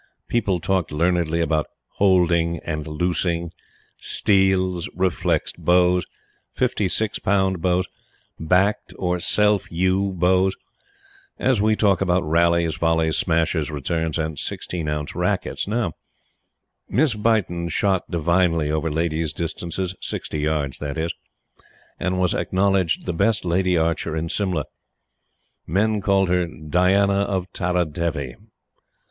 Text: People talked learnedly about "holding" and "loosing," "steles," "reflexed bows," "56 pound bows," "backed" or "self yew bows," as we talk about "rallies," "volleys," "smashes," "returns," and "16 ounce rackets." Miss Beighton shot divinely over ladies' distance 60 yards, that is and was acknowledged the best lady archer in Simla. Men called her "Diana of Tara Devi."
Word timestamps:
People 0.27 0.57
talked 0.59 0.91
learnedly 0.91 1.41
about 1.41 1.67
"holding" 1.97 2.57
and 2.65 2.87
"loosing," 2.87 3.51
"steles," 3.99 4.89
"reflexed 4.95 5.63
bows," 5.63 6.07
"56 6.55 7.19
pound 7.19 7.61
bows," 7.61 7.85
"backed" 8.39 8.95
or 8.97 9.19
"self 9.19 9.71
yew 9.71 10.11
bows," 10.13 10.55
as 11.37 11.61
we 11.61 11.75
talk 11.75 12.01
about 12.01 12.23
"rallies," 12.27 12.77
"volleys," 12.77 13.15
"smashes," 13.15 13.69
"returns," 13.69 14.17
and 14.17 14.39
"16 14.39 14.89
ounce 14.89 15.13
rackets." 15.13 15.67
Miss 16.89 17.13
Beighton 17.13 17.69
shot 17.69 18.09
divinely 18.09 18.71
over 18.71 18.89
ladies' 18.89 19.33
distance 19.33 19.77
60 20.01 20.39
yards, 20.39 20.79
that 20.79 20.97
is 20.97 21.13
and 21.99 22.19
was 22.19 22.33
acknowledged 22.33 23.05
the 23.05 23.13
best 23.13 23.45
lady 23.45 23.77
archer 23.77 24.15
in 24.15 24.29
Simla. 24.29 24.65
Men 25.67 26.01
called 26.01 26.29
her 26.29 26.47
"Diana 26.47 27.19
of 27.21 27.53
Tara 27.53 27.85
Devi." 27.85 28.33